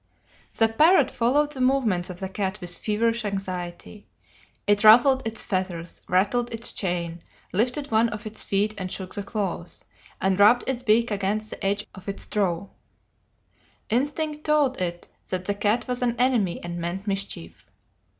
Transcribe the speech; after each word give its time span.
The 0.55 0.67
parrot 0.67 1.11
followed 1.11 1.51
the 1.51 1.61
movements 1.61 2.09
of 2.09 2.19
the 2.19 2.27
cat 2.27 2.59
with 2.59 2.75
feverish 2.75 3.23
anxiety: 3.23 4.07
it 4.65 4.83
ruffled 4.83 5.21
its 5.27 5.43
feathers, 5.43 6.01
rattled 6.07 6.51
its 6.51 6.73
chain, 6.73 7.21
lifted 7.53 7.91
one 7.91 8.09
of 8.09 8.25
its 8.25 8.43
feet 8.43 8.73
and 8.79 8.91
shook 8.91 9.13
the 9.13 9.21
claws, 9.21 9.85
and 10.19 10.39
rubbed 10.39 10.63
its 10.65 10.81
beak 10.81 11.11
against 11.11 11.51
the 11.51 11.63
edge 11.63 11.85
of 11.93 12.09
its 12.09 12.25
trough. 12.25 12.69
Instinct 13.91 14.43
told 14.43 14.81
it 14.81 15.07
that 15.29 15.45
the 15.45 15.53
cat 15.53 15.87
was 15.87 16.01
an 16.01 16.15
enemy 16.19 16.59
and 16.63 16.79
meant 16.79 17.05
mischief. 17.05 17.63